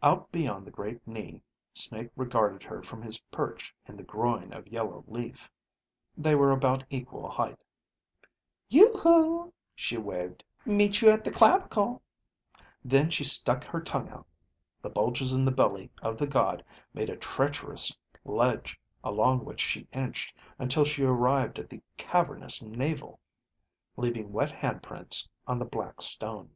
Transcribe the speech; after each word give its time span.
Out 0.00 0.30
beyond 0.30 0.64
the 0.64 0.70
great 0.70 1.04
knee, 1.08 1.42
Snake 1.74 2.10
regarded 2.14 2.62
her 2.62 2.84
from 2.84 3.02
his 3.02 3.18
perch 3.32 3.74
in 3.88 3.96
the 3.96 4.04
groin 4.04 4.52
of 4.52 4.68
yellow 4.68 5.02
leaf. 5.08 5.50
They 6.16 6.36
were 6.36 6.52
about 6.52 6.84
equal 6.88 7.28
height. 7.28 7.64
"Yoo 8.68 8.92
hoo," 9.02 9.52
she 9.74 9.96
waved. 9.98 10.44
"Meet 10.64 11.00
you 11.02 11.10
at 11.10 11.24
the 11.24 11.32
clavicle." 11.32 12.00
Then 12.84 13.10
she 13.10 13.24
stuck 13.24 13.64
her 13.64 13.80
tongue 13.80 14.08
out. 14.08 14.28
The 14.82 14.88
bulges 14.88 15.32
in 15.32 15.44
the 15.44 15.50
belly 15.50 15.90
of 16.00 16.16
the 16.16 16.28
god 16.28 16.64
made 16.94 17.10
a 17.10 17.16
treacherous 17.16 17.98
ledge 18.24 18.80
along 19.02 19.44
which 19.44 19.60
she 19.60 19.88
inched 19.92 20.32
until 20.60 20.84
she 20.84 21.02
arrived 21.02 21.58
at 21.58 21.68
the 21.68 21.82
cavernous 21.96 22.62
naval, 22.62 23.18
leaving 23.96 24.32
wet 24.32 24.50
handprints 24.52 25.28
on 25.44 25.58
the 25.58 25.64
black 25.64 26.02
stone. 26.02 26.54